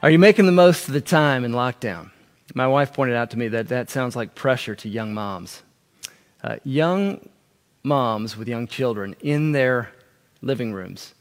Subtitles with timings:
[0.00, 2.12] Are you making the most of the time in lockdown?
[2.54, 5.64] My wife pointed out to me that that sounds like pressure to young moms.
[6.40, 7.28] Uh, young
[7.82, 9.90] moms with young children in their
[10.40, 11.14] living rooms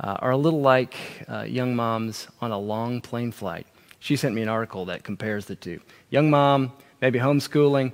[0.00, 0.94] uh, are a little like
[1.26, 3.66] uh, young moms on a long plane flight.
[3.98, 5.80] She sent me an article that compares the two.
[6.10, 7.92] Young mom, maybe homeschooling.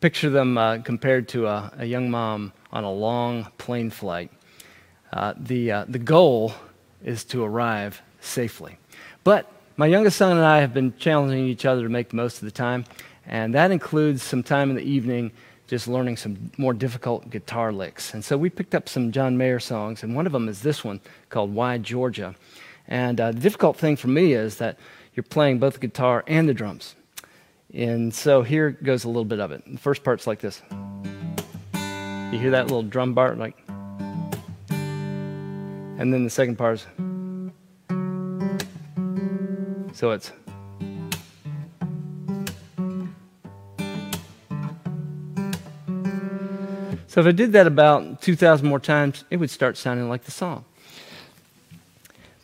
[0.00, 4.32] Picture them uh, compared to a, a, young mom on a long plane flight.
[5.12, 6.52] Uh, the, uh, the goal
[7.04, 8.76] is to arrive safely.
[9.26, 12.36] But my youngest son and I have been challenging each other to make the most
[12.36, 12.84] of the time,
[13.26, 15.32] and that includes some time in the evening
[15.66, 18.14] just learning some more difficult guitar licks.
[18.14, 20.84] And so we picked up some John Mayer songs, and one of them is this
[20.84, 22.36] one called Why Georgia.
[22.86, 24.78] And uh, the difficult thing for me is that
[25.16, 26.94] you're playing both the guitar and the drums.
[27.74, 29.64] And so here goes a little bit of it.
[29.66, 30.62] The first part's like this.
[31.74, 33.56] You hear that little drum part, like.
[34.68, 36.86] And then the second part is.
[39.96, 40.30] So it's.
[47.06, 50.30] So if I did that about 2,000 more times, it would start sounding like the
[50.30, 50.66] song.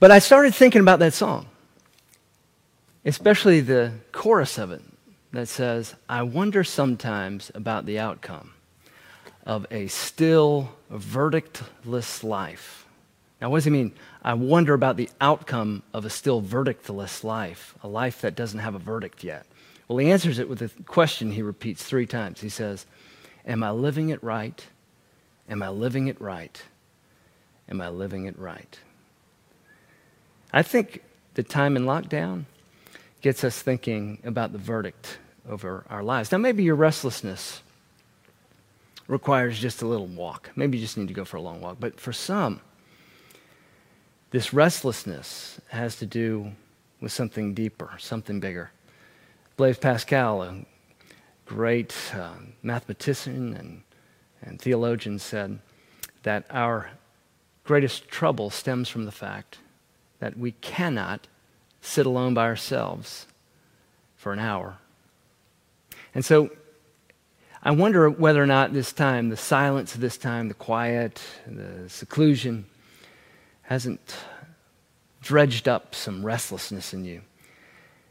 [0.01, 1.45] But I started thinking about that song,
[3.05, 4.81] especially the chorus of it
[5.33, 8.55] that says, I wonder sometimes about the outcome
[9.45, 12.87] of a still verdictless life.
[13.43, 13.93] Now, what does he mean?
[14.25, 18.75] I wonder about the outcome of a still verdictless life, a life that doesn't have
[18.75, 19.47] a verdict yet.
[19.89, 22.41] Well, he answers it with a question he repeats three times.
[22.41, 22.87] He says,
[23.45, 24.65] Am I living it right?
[25.49, 26.63] Am I living it right?
[27.69, 28.79] Am I living it right?
[30.53, 31.03] I think
[31.35, 32.45] the time in lockdown
[33.23, 36.31] gets us thinking about the verdict over our lives.
[36.31, 37.63] Now, maybe your restlessness
[39.09, 40.51] requires just a little walk.
[40.55, 41.79] Maybe you just need to go for a long walk.
[41.81, 42.61] But for some,
[44.33, 46.53] this restlessness has to do
[47.01, 48.73] with something deeper, something bigger.
[49.59, 50.65] Blaise Pascal, a
[51.45, 53.83] great uh, mathematician and,
[54.41, 55.59] and theologian, said
[56.23, 56.91] that our
[57.65, 59.59] greatest trouble stems from the fact
[60.19, 61.29] that we cannot
[61.83, 63.27] sit alone by ourselves
[64.17, 64.79] for an hour.
[66.15, 66.51] And so
[67.63, 71.91] I wonder whether or not this time, the silence of this time, the quiet, the
[71.91, 72.65] seclusion,
[73.63, 74.17] hasn't
[75.21, 77.23] dredged up some restlessness in you.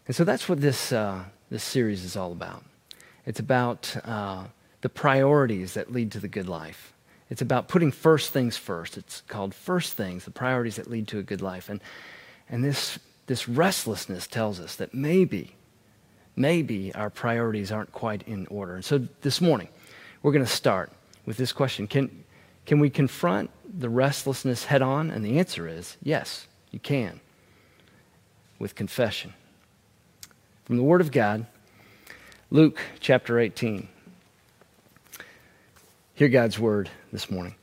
[0.07, 2.63] And so that's what this, uh, this series is all about.
[3.25, 4.45] It's about uh,
[4.81, 6.93] the priorities that lead to the good life.
[7.29, 8.97] It's about putting first things first.
[8.97, 11.69] It's called First Things, the priorities that lead to a good life.
[11.69, 11.79] And,
[12.49, 15.55] and this, this restlessness tells us that maybe,
[16.35, 18.75] maybe our priorities aren't quite in order.
[18.75, 19.69] And so this morning,
[20.23, 20.91] we're going to start
[21.25, 22.23] with this question Can,
[22.65, 23.49] can we confront
[23.79, 25.09] the restlessness head on?
[25.09, 27.19] And the answer is yes, you can,
[28.59, 29.33] with confession.
[30.65, 31.45] From the Word of God,
[32.49, 33.87] Luke chapter 18.
[36.13, 37.55] Hear God's word this morning.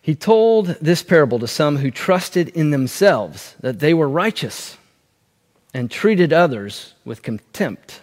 [0.00, 4.76] He told this parable to some who trusted in themselves that they were righteous
[5.72, 8.02] and treated others with contempt.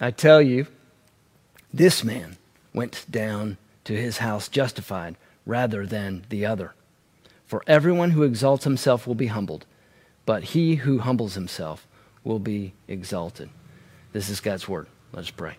[0.00, 0.66] I tell you,
[1.72, 2.38] this man
[2.72, 6.74] went down to his house justified rather than the other.
[7.46, 9.66] For everyone who exalts himself will be humbled,
[10.24, 11.86] but he who humbles himself
[12.24, 13.50] will be exalted.
[14.12, 14.86] This is God's word.
[15.12, 15.56] Let us pray.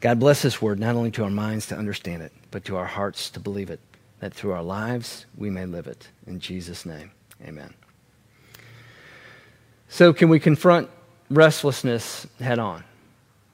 [0.00, 2.86] God bless this word not only to our minds to understand it, but to our
[2.86, 3.80] hearts to believe it,
[4.20, 6.08] that through our lives we may live it.
[6.26, 7.10] In Jesus' name,
[7.44, 7.74] amen.
[9.88, 10.88] So, can we confront
[11.30, 12.84] restlessness head on?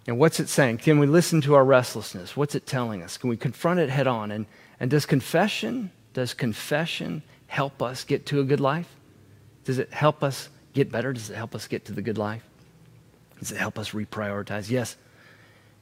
[0.06, 0.78] And what's it saying?
[0.78, 2.36] Can we listen to our restlessness?
[2.36, 3.16] What's it telling us?
[3.16, 4.30] Can we confront it head on?
[4.30, 4.46] And,
[4.78, 8.88] and does confession, does confession help us get to a good life?
[9.64, 11.12] Does it help us get better?
[11.12, 12.42] Does it help us get to the good life?
[13.38, 14.70] Does it help us reprioritize?
[14.70, 14.96] Yes,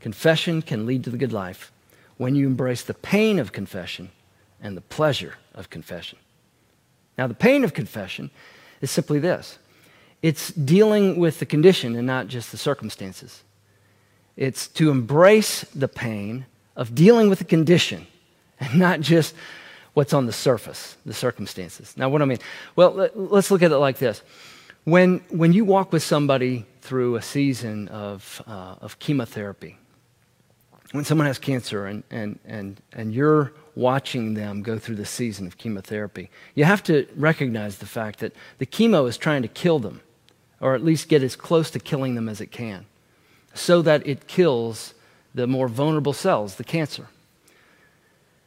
[0.03, 1.73] Confession can lead to the good life
[2.17, 4.11] when you embrace the pain of confession
[4.61, 6.19] and the pleasure of confession.
[7.17, 8.31] Now, the pain of confession
[8.81, 9.59] is simply this
[10.23, 13.43] it's dealing with the condition and not just the circumstances.
[14.37, 16.47] It's to embrace the pain
[16.77, 18.07] of dealing with the condition
[18.61, 19.35] and not just
[19.95, 21.95] what's on the surface, the circumstances.
[21.97, 22.39] Now, what do I mean?
[22.77, 24.23] Well, let, us look at it like this.
[24.85, 29.77] When, when you walk with somebody through a season of, uh, of chemotherapy,
[30.93, 35.47] when someone has cancer and, and, and, and you're watching them go through the season
[35.47, 39.79] of chemotherapy, you have to recognize the fact that the chemo is trying to kill
[39.79, 40.01] them,
[40.62, 42.87] or at least get as close to killing them as it can,
[43.53, 44.94] so that it kills
[45.35, 47.09] the more vulnerable cells, the cancer.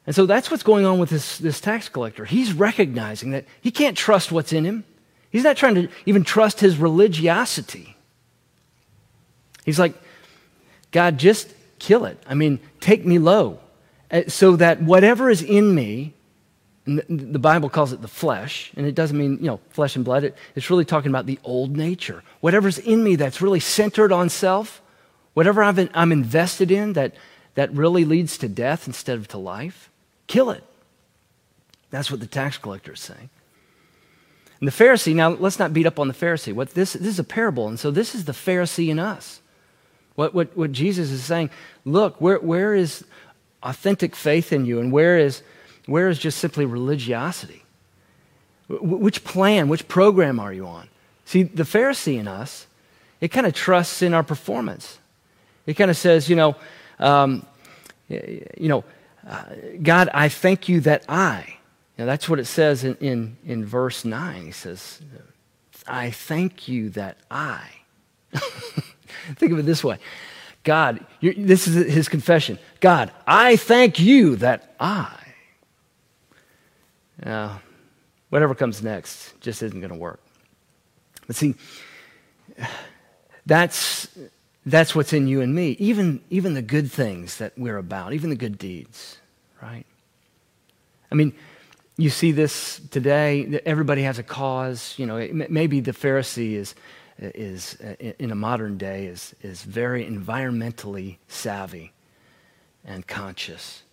[0.08, 2.26] And so that's what's going on with this, this tax collector.
[2.26, 4.84] He's recognizing that he can't trust what's in him.
[5.30, 7.98] He's not trying to even trust his religiosity.
[9.66, 9.96] He's like,
[10.92, 12.22] God, just kill it.
[12.28, 13.60] I mean, take me low
[14.10, 16.14] uh, so that whatever is in me,
[16.86, 20.24] the Bible calls it the flesh, and it doesn't mean, you know, flesh and blood.
[20.24, 22.24] It, it's really talking about the old nature.
[22.42, 24.82] Whatever's in me that's really centered on self,
[25.34, 27.16] whatever been, I'm invested in that,
[27.56, 29.90] that really leads to death instead of to life,
[30.28, 30.64] kill it.
[31.90, 33.30] That's what the tax collector is saying.
[34.60, 36.54] And the Pharisee, now let's not beat up on the Pharisee.
[36.54, 39.42] What this, this is a parable, and so this is the Pharisee in us.
[40.14, 41.50] What, what, what Jesus is saying,
[41.84, 43.04] look, where, where is
[43.64, 45.42] authentic faith in you and where is,
[45.86, 47.66] where is just simply religiosity?
[48.68, 50.90] which plan, which program are you on?
[51.26, 52.68] See, the Pharisee in us,
[53.22, 55.00] it kind of trusts in our performance.
[55.66, 56.56] It kind of says, you know,
[57.00, 57.46] um,
[58.08, 58.84] you know,
[59.28, 59.44] uh,
[59.82, 61.58] God, I thank you that I.
[61.98, 64.46] That's what it says in, in, in verse 9.
[64.46, 65.02] He says,
[65.88, 67.62] I thank you that I.
[69.36, 69.98] Think of it this way
[70.64, 75.25] God, this is his confession God, I thank you that I.
[77.24, 77.62] Now,
[78.30, 80.22] whatever comes next just isn't going to work.
[81.28, 81.56] But see,
[83.46, 84.08] that's,
[84.66, 85.72] that's what's in you and me.
[85.80, 89.18] Even, even the good things that we're about, even the good deeds,
[89.62, 89.86] right?
[91.12, 91.34] I mean,
[91.98, 93.62] you see this today.
[93.66, 94.96] Everybody has a cause.
[94.98, 96.76] You know, maybe the Pharisee is
[97.18, 101.94] is uh, in a modern day is, is very environmentally savvy
[102.84, 103.84] and conscious.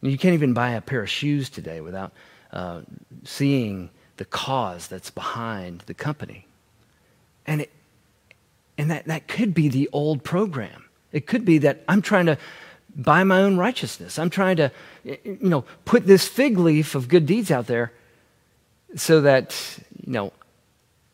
[0.00, 2.12] You can't even buy a pair of shoes today without
[2.52, 2.82] uh,
[3.24, 6.46] seeing the cause that's behind the company.
[7.46, 7.70] And, it,
[8.76, 10.84] and that, that could be the old program.
[11.12, 12.36] It could be that I'm trying to
[12.94, 14.18] buy my own righteousness.
[14.18, 14.72] I'm trying to,
[15.04, 17.92] you know, put this fig leaf of good deeds out there
[18.96, 20.32] so that, you know,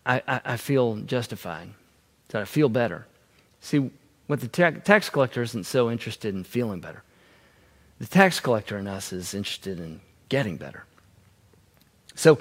[0.07, 1.71] I, I, I feel justified,
[2.29, 3.07] that I feel better.
[3.61, 3.91] See,
[4.27, 7.03] what the tax collector isn't so interested in feeling better.
[7.99, 10.85] The tax collector in us is interested in getting better.
[12.15, 12.39] So,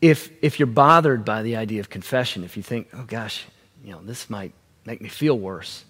[0.00, 3.44] if, if you're bothered by the idea of confession, if you think, oh gosh,
[3.84, 4.52] you know, this might
[4.84, 5.84] make me feel worse,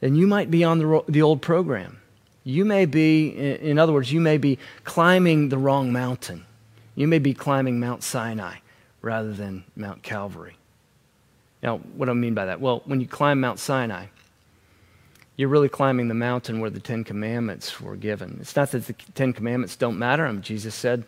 [0.00, 2.00] then you might be on the, the old program.
[2.44, 6.46] You may be, in other words, you may be climbing the wrong mountain.
[6.94, 8.58] You may be climbing Mount Sinai
[9.02, 10.56] rather than Mount Calvary.
[11.60, 12.60] Now, what do I mean by that?
[12.60, 14.06] Well, when you climb Mount Sinai,
[15.36, 18.38] you're really climbing the mountain where the Ten Commandments were given.
[18.40, 20.24] It's not that the Ten Commandments don't matter.
[20.24, 21.04] I mean, Jesus said,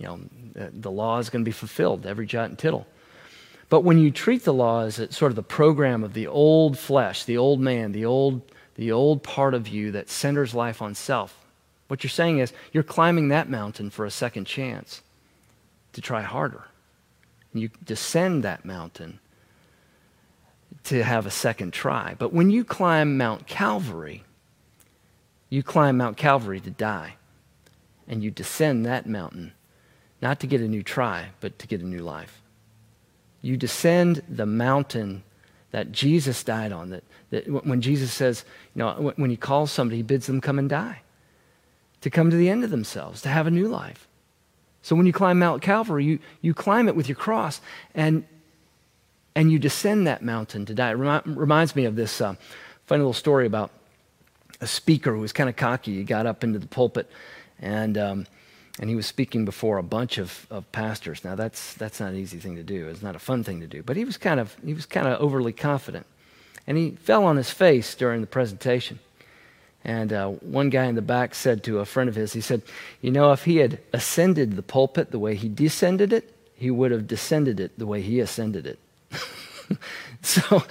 [0.00, 0.20] you know,
[0.58, 2.86] uh, the law is going to be fulfilled, every jot and tittle.
[3.68, 7.24] But when you treat the law as sort of the program of the old flesh,
[7.24, 8.42] the old man, the old,
[8.74, 11.44] the old part of you that centers life on self,
[11.86, 15.02] what you're saying is you're climbing that mountain for a second chance
[15.92, 16.64] to try harder.
[17.52, 19.20] You descend that mountain
[20.84, 22.14] to have a second try.
[22.18, 24.24] But when you climb Mount Calvary,
[25.50, 27.16] you climb Mount Calvary to die.
[28.08, 29.52] And you descend that mountain,
[30.22, 32.42] not to get a new try, but to get a new life.
[33.42, 35.22] You descend the mountain
[35.70, 36.90] that Jesus died on.
[36.90, 40.58] That, that when Jesus says, you know, when he calls somebody, he bids them come
[40.58, 41.02] and die,
[42.02, 44.06] to come to the end of themselves, to have a new life.
[44.82, 47.60] So when you climb Mount Calvary, you, you climb it with your cross,
[47.94, 48.24] and
[49.36, 50.90] and you descend that mountain to die.
[50.90, 52.34] It remi- reminds me of this uh,
[52.86, 53.70] funny little story about
[54.60, 55.96] a speaker who was kind of cocky.
[55.96, 57.08] He got up into the pulpit
[57.60, 58.26] and, um,
[58.80, 61.22] and he was speaking before a bunch of, of pastors.
[61.22, 62.88] Now, that's, that's not an easy thing to do.
[62.88, 63.82] It's not a fun thing to do.
[63.82, 66.06] But he was kind of, he was kind of overly confident.
[66.66, 68.98] And he fell on his face during the presentation.
[69.84, 72.62] And uh, one guy in the back said to a friend of his, he said,
[73.02, 76.90] You know, if he had ascended the pulpit the way he descended it, he would
[76.90, 78.78] have descended it the way he ascended it.
[80.22, 80.62] so,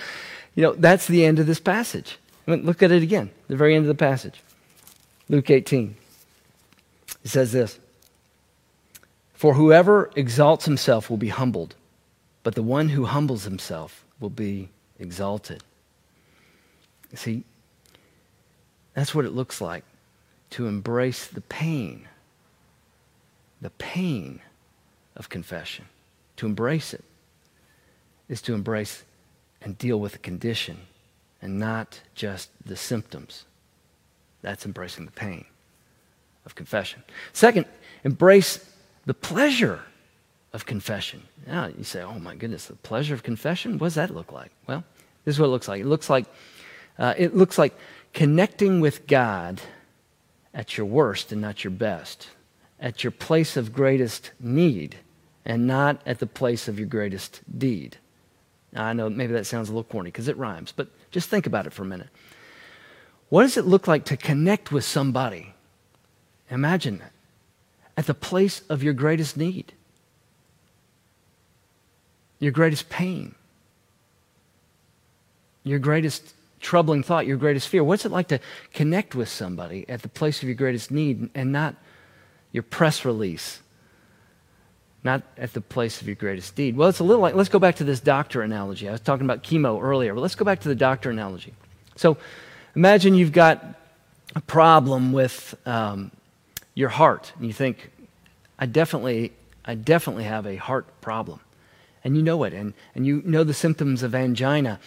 [0.56, 2.18] you know, that's the end of this passage.
[2.48, 4.42] look at it again, the very end of the passage.
[5.28, 5.96] Luke 18.
[7.24, 7.78] It says this
[9.40, 11.76] For whoever exalts himself will be humbled,
[12.44, 14.68] but the one who humbles himself will be
[15.00, 15.64] exalted.
[17.14, 17.46] See,
[18.94, 19.86] that's what it looks like
[20.50, 22.10] to embrace the pain
[23.62, 24.42] the pain
[25.16, 25.86] of confession,
[26.36, 27.06] to embrace it,
[28.28, 29.06] is to embrace
[29.62, 30.80] and deal with the condition
[31.42, 33.46] and not just the symptoms.
[34.42, 35.46] That's embracing the pain
[36.46, 37.04] of confession.
[37.32, 37.68] Second,
[38.04, 38.66] embrace
[39.10, 39.82] the pleasure
[40.54, 41.24] of confession.
[41.48, 43.80] Now you say, oh my goodness, the pleasure of confession?
[43.80, 44.52] What does that look like?
[44.68, 44.84] Well,
[45.26, 45.82] this is what it looks like.
[45.82, 46.26] It looks like
[47.00, 47.74] uh, it looks like
[48.14, 49.62] connecting with God
[50.54, 52.28] at your worst and not your best,
[52.80, 54.98] at your place of greatest need
[55.44, 57.98] and not at the place of your greatest deed.
[58.74, 61.48] Now, I know maybe that sounds a little corny because it rhymes, but just think
[61.48, 62.10] about it for a minute.
[63.30, 65.56] What does it look like to connect with somebody?
[66.52, 67.14] Imagine that.
[68.00, 69.74] At the place of your greatest need,
[72.40, 73.36] your greatest pain,
[75.66, 77.84] your greatest troubling thought, your greatest fear.
[77.84, 78.40] What's it like to
[78.74, 81.76] connect with somebody at the place of your greatest need and not
[82.54, 83.60] your press release,
[85.04, 86.78] not at the place of your greatest deed?
[86.78, 88.88] Well, it's a little like, let's go back to this doctor analogy.
[88.88, 91.54] I was talking about chemo earlier, but let's go back to the doctor analogy.
[91.98, 92.16] So
[92.78, 93.62] imagine you've got
[94.38, 96.12] a problem with um,
[96.80, 97.92] your heart, and you think,
[98.58, 99.34] I definitely,
[99.66, 101.42] I definitely have a heart problem.
[102.04, 104.80] And you know it, and, and you know the symptoms of angina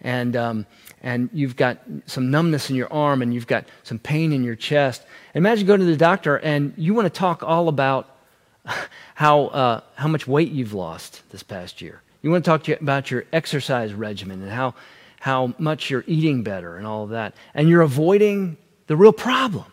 [0.00, 0.66] and, um,
[1.02, 4.56] and you've got some numbness in your arm and you've got some pain in your
[4.56, 5.02] chest.
[5.34, 8.08] Imagine going to the doctor and you want to talk all about
[9.14, 12.02] how, uh, how much weight you've lost this past year.
[12.22, 14.74] You want to talk to about your exercise regimen and how,
[15.20, 17.34] how much you're eating better and all of that.
[17.54, 18.56] And you're avoiding
[18.88, 19.66] the real problem.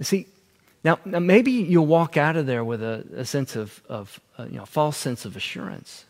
[0.00, 0.26] See,
[0.84, 4.44] now, now maybe you'll walk out of there with a, a sense of, of uh,
[4.44, 6.04] you know, false sense of assurance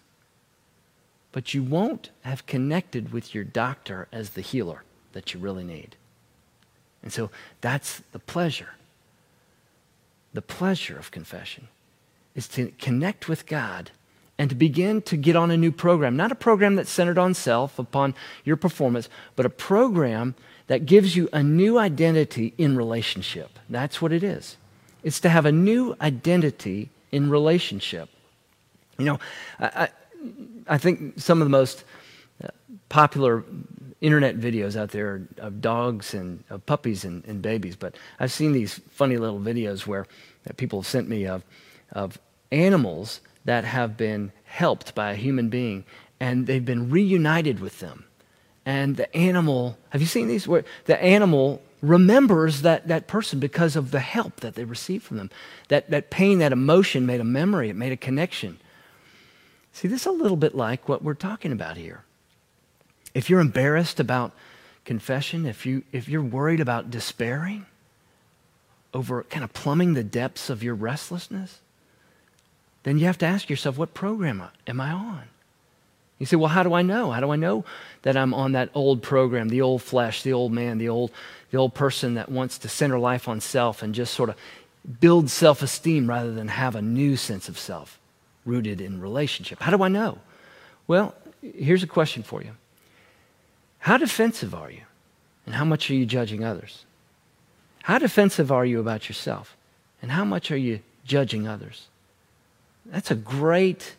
[1.33, 5.97] but you won't have connected with your doctor as the healer that you really need.
[7.03, 7.31] And so
[7.61, 8.71] that's the pleasure.
[10.33, 11.69] The pleasure of confession
[12.35, 13.91] is to connect with God
[14.39, 16.17] and to begin to get on a new program.
[16.17, 18.15] Not a program that's centered on self, upon
[18.45, 20.35] your performance, but a program
[20.69, 23.59] that gives you a new identity in relationship.
[23.69, 24.57] That's what it is.
[25.03, 28.09] It's to have a new identity in relationship.
[28.99, 29.19] You know,
[29.59, 29.89] I,
[30.69, 31.85] I think some of the most
[32.43, 32.49] uh,
[32.89, 33.45] popular
[34.01, 38.53] internet videos out there of dogs and of puppies and, and, babies, but I've seen
[38.53, 40.07] these funny little videos where
[40.57, 41.45] people have sent me of,
[41.93, 42.19] of
[42.53, 45.85] animals that have been helped by a human being
[46.21, 48.05] and they've been reunited with them.
[48.69, 50.47] And the animal, have you seen these?
[50.47, 55.17] Where the animal remembers that, that person because of the help that they received from
[55.17, 55.31] them.
[55.69, 58.59] That, that pain, that emotion made a memory, it made a connection.
[59.73, 62.05] See, this is a little bit like what we're talking about here.
[63.15, 64.33] If you're embarrassed about
[64.85, 67.65] confession, if, you, if you're worried about despairing
[68.93, 71.61] over kind of plumbing the depths of your restlessness,
[72.83, 75.23] then you have to ask yourself, what program am I on?
[76.19, 77.13] You say, well, how do I know?
[77.13, 77.65] How do I know
[78.03, 81.13] that I'm on that old program, the old flesh, the old man, the old,
[81.51, 84.37] the old person that wants to center life on self and just sort of
[85.01, 87.99] build self esteem rather than have a new sense of self?
[88.49, 89.61] rooted in relationship.
[89.61, 90.19] How do I know?
[90.87, 92.53] Well, here's a question for you
[93.79, 94.83] How defensive are you?
[95.47, 96.85] And how much are you judging others?
[97.85, 99.57] How defensive are you about yourself?
[100.03, 101.87] And how much are you judging others?
[102.85, 103.95] That's a great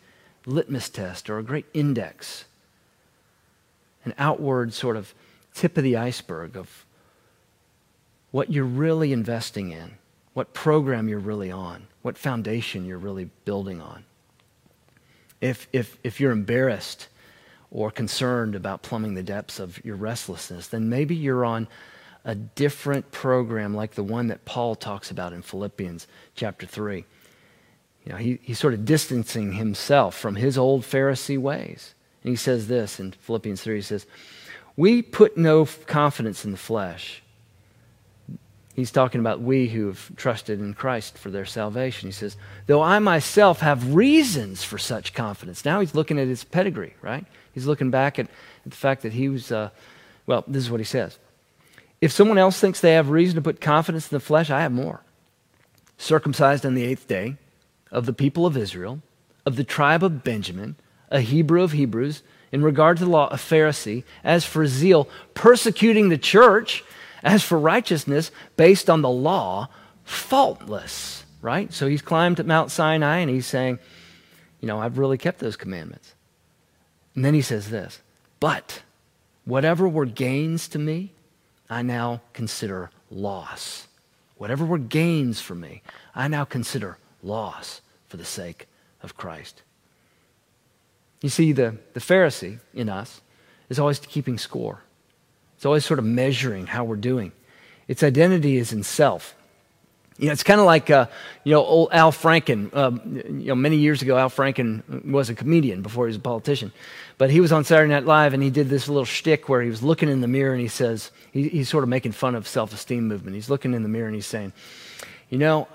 [0.50, 2.44] litmus test or a great index,
[4.04, 5.14] an outward sort of
[5.54, 6.84] tip of the iceberg of
[8.30, 9.92] what you're really investing in,
[10.34, 14.04] what program you're really on, what foundation you're really building on.
[15.40, 17.08] If, if, if you're embarrassed
[17.70, 21.66] or concerned about plumbing the depths of your restlessness, then maybe you're on
[22.24, 27.04] a different program like the one that Paul talks about in Philippians chapter 3.
[28.04, 31.94] You know, he, he's sort of distancing himself from his old Pharisee ways.
[32.22, 34.06] And he says this in Philippians 3 he says,
[34.76, 37.22] We put no confidence in the flesh
[38.80, 42.08] He's talking about we who have trusted in Christ for their salvation.
[42.08, 45.64] He says, Though I myself have reasons for such confidence.
[45.64, 47.26] Now he's looking at his pedigree, right?
[47.52, 48.26] He's looking back at,
[48.64, 49.70] at the fact that he was, uh,
[50.26, 51.18] well, this is what he says.
[52.00, 54.72] If someone else thinks they have reason to put confidence in the flesh, I have
[54.72, 55.02] more.
[55.98, 57.36] Circumcised on the eighth day,
[57.90, 59.00] of the people of Israel,
[59.44, 60.76] of the tribe of Benjamin,
[61.10, 66.08] a Hebrew of Hebrews, in regard to the law, a Pharisee, as for zeal, persecuting
[66.08, 66.84] the church
[67.22, 69.68] as for righteousness based on the law,
[70.04, 71.72] faultless, right?
[71.72, 73.78] So he's climbed Mount Sinai and he's saying,
[74.60, 76.14] you know, I've really kept those commandments.
[77.14, 78.00] And then he says this,
[78.40, 78.82] but
[79.44, 81.12] whatever were gains to me,
[81.68, 83.86] I now consider loss.
[84.36, 85.82] Whatever were gains for me,
[86.14, 88.66] I now consider loss for the sake
[89.02, 89.62] of Christ.
[91.22, 93.20] You see, the, the Pharisee in us
[93.68, 94.82] is always keeping score.
[95.56, 97.32] It's always sort of measuring how we're doing.
[97.86, 99.34] Its identity is in self.
[100.18, 101.06] You know, it's kind of like, uh,
[101.44, 102.74] you know, old Al Franken.
[102.74, 106.20] Um, you know, many years ago, Al Franken was a comedian before he was a
[106.20, 106.72] politician.
[107.16, 109.70] But he was on Saturday Night Live and he did this little shtick where he
[109.70, 112.46] was looking in the mirror and he says, he, he's sort of making fun of
[112.46, 113.34] self esteem movement.
[113.34, 114.52] He's looking in the mirror and he's saying,
[115.30, 115.68] you know,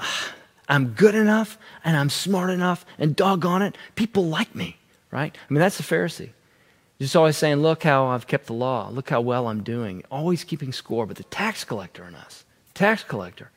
[0.68, 4.78] I'm good enough and I'm smart enough and doggone it, people like me,
[5.12, 5.36] right?
[5.36, 6.32] I mean, that's the Pharisee.
[7.00, 8.90] Just always saying, look how I've kept the law.
[8.90, 10.04] Look how well I'm doing.
[10.10, 11.06] Always keeping score.
[11.06, 13.52] But the tax collector in us, tax collector,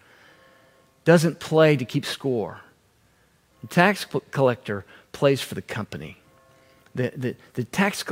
[1.04, 2.60] doesn't play to keep score.
[3.60, 6.18] The tax collector plays for the company.
[6.94, 8.02] The, the, the tax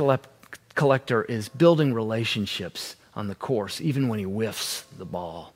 [0.75, 5.53] collector is building relationships on the course, even when he whiffs the ball.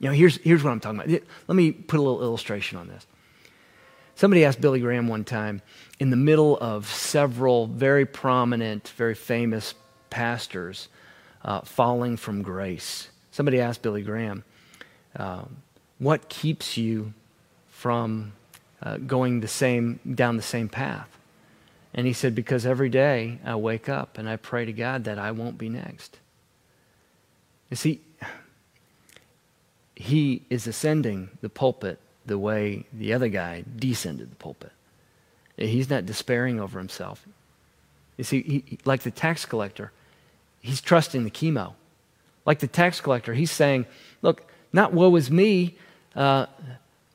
[0.00, 1.22] You know, here's, here's what I'm talking about.
[1.46, 3.06] Let me put a little illustration on this.
[4.16, 5.62] Somebody asked Billy Graham one time,
[5.98, 9.74] in the middle of several very prominent, very famous
[10.08, 10.88] pastors
[11.44, 13.08] uh, falling from grace.
[13.30, 14.44] Somebody asked Billy Graham,
[15.16, 15.58] um,
[15.98, 17.12] what keeps you
[17.68, 18.32] from
[18.82, 21.08] uh, going the same down the same path?
[21.92, 25.18] And he said, Because every day I wake up and I pray to God that
[25.18, 26.18] I won't be next.
[27.68, 28.00] You see,
[30.00, 34.72] he is ascending the pulpit the way the other guy descended the pulpit.
[35.58, 37.26] He's not despairing over himself.
[38.16, 39.92] You see, he, like the tax collector,
[40.60, 41.74] he's trusting the chemo.
[42.46, 43.84] Like the tax collector, he's saying,
[44.22, 44.42] Look,
[44.72, 45.76] not woe is me,
[46.16, 46.46] uh,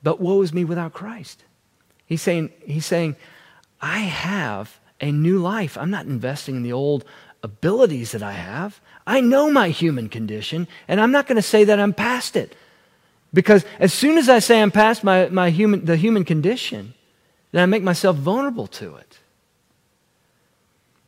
[0.04, 1.44] but woe is me without Christ.
[2.06, 3.16] He's saying, he's saying,
[3.82, 5.76] I have a new life.
[5.76, 7.04] I'm not investing in the old
[7.42, 8.80] abilities that I have.
[9.08, 12.56] I know my human condition, and I'm not going to say that I'm past it.
[13.36, 16.94] Because as soon as I say I'm past my, my human, the human condition,
[17.52, 19.20] then I make myself vulnerable to it.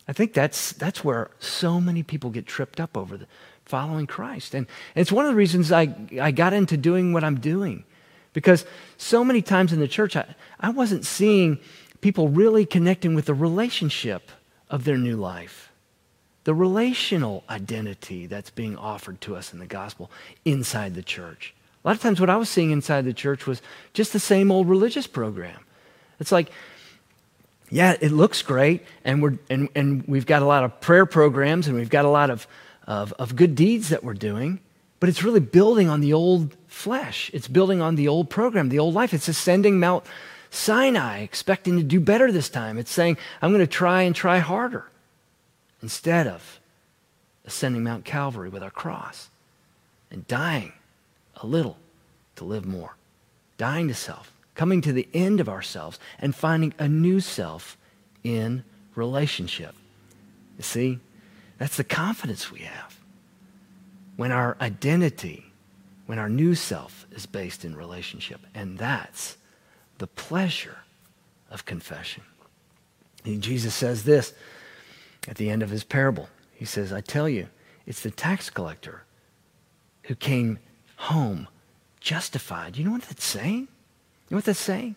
[0.10, 3.28] I think that's, that's where so many people get tripped up over the,
[3.66, 4.54] following Christ.
[4.54, 7.86] And, and it's one of the reasons I, I got into doing what I'm doing.
[8.34, 8.66] Because
[8.98, 11.60] so many times in the church, I, I wasn't seeing
[12.02, 14.32] people really connecting with the relationship
[14.70, 15.72] of their new life,
[16.44, 20.12] the relational identity that's being offered to us in the gospel
[20.44, 21.54] inside the church.
[21.88, 23.62] A lot of times, what I was seeing inside the church was
[23.93, 25.62] just the same old religious program.
[26.19, 26.52] It's like,
[27.69, 31.65] yeah, it looks great, and, we're, and, and we've got a lot of prayer programs,
[31.65, 32.45] and we've got a lot of
[32.88, 34.60] of, of good deeds that we're doing,
[35.00, 37.30] but it's really building on the old flesh.
[37.34, 39.13] It's building on the old program, the old life.
[39.13, 40.06] It's ascending Mount
[40.50, 42.78] Sinai, expecting to do better this time.
[42.78, 44.89] It's saying, I'm going to try and try harder
[45.82, 46.60] instead of
[47.45, 49.30] ascending Mount Calvary with our cross
[50.10, 50.73] and dying
[51.41, 51.78] a little
[52.36, 52.95] to live more,
[53.58, 57.78] dying to self, coming to the end of ourselves and finding a new self
[58.23, 58.63] in
[58.95, 59.76] relationship.
[60.58, 61.00] You see,
[61.58, 63.00] that's the confidence we have.
[64.15, 65.47] When our identity,
[66.08, 68.41] when our new self is based in relationship.
[68.56, 69.38] And that's
[70.00, 70.80] the pleasure
[71.52, 72.23] of confession.
[73.23, 74.34] And Jesus says this
[75.28, 76.30] at the end of his parable.
[76.54, 77.47] He says, I tell you,
[77.86, 79.04] it's the tax collector
[80.04, 80.60] who came
[80.98, 81.48] home
[82.00, 82.78] justified.
[82.78, 83.68] You know what that's saying?
[84.30, 84.96] You know what that's saying?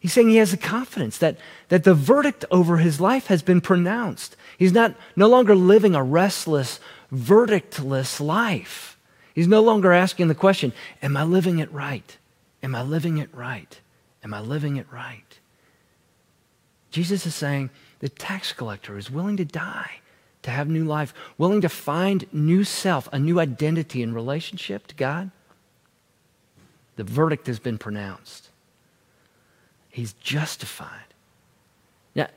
[0.00, 3.60] He's saying he has the confidence that, that the verdict over his life has been
[3.60, 4.36] pronounced.
[4.56, 6.78] He's not no longer living a restless,
[7.12, 8.96] verdictless life.
[9.34, 12.16] He's no longer asking the question, Am I living it right?
[12.62, 13.80] Am I living it right?
[14.22, 15.38] Am I living it right?
[16.90, 20.00] Jesus is saying the tax collector is willing to die
[20.48, 24.94] to have new life, willing to find new self, a new identity in relationship to
[24.94, 25.30] God.
[26.96, 28.48] The verdict has been pronounced.
[29.90, 31.14] He's justified.
[32.14, 32.28] Yeah,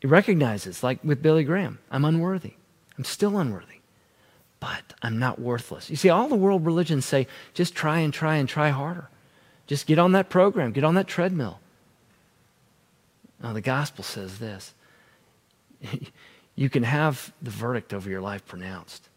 [0.00, 2.54] he recognizes, like with Billy Graham, I'm unworthy.
[2.96, 3.80] I'm still unworthy.
[4.60, 5.90] But I'm not worthless.
[5.90, 9.08] You see, all the world religions say just try and try and try harder.
[9.66, 11.60] Just get on that program, get on that treadmill.
[13.42, 14.74] Now, the gospel says this
[16.54, 19.08] you can have the verdict over your life pronounced.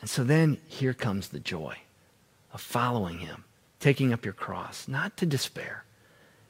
[0.00, 1.78] And so then here comes the joy
[2.52, 3.44] of following him,
[3.80, 5.84] taking up your cross, not to despair,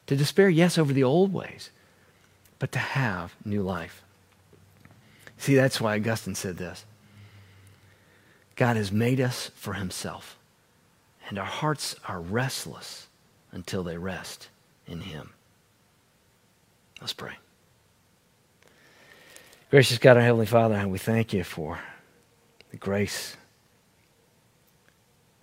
[0.07, 1.71] to despair, yes, over the old ways,
[2.59, 4.03] but to have new life.
[5.39, 6.85] See, that's why Augustine said this
[8.57, 10.37] God has made us for himself,
[11.29, 13.09] and our hearts are restless
[13.53, 14.49] until they rest
[14.87, 15.33] in him.
[17.01, 17.35] Let's pray.
[19.75, 21.81] Gracious God, our Heavenly Father, we thank you for
[22.71, 23.37] the grace.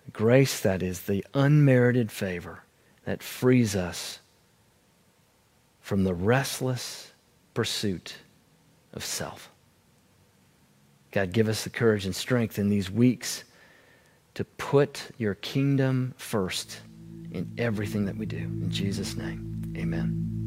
[0.06, 2.62] The grace that is the unmerited favor
[3.04, 4.20] that frees us
[5.82, 7.12] from the restless
[7.52, 8.16] pursuit
[8.94, 9.50] of self.
[11.10, 13.44] God, give us the courage and strength in these weeks
[14.32, 16.80] to put your kingdom first
[17.32, 18.38] in everything that we do.
[18.38, 20.41] In Jesus' name, amen.